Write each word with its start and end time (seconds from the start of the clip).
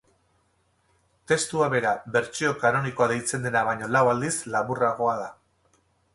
Testua 1.31 1.67
bera 1.73 1.91
bertsio 2.15 2.55
kanonikoa 2.65 3.09
deitzen 3.13 3.47
dena 3.49 3.63
baino 3.69 3.93
lau 3.99 4.03
aldiz 4.17 4.35
laburragoa 4.57 5.17
da. 5.25 5.31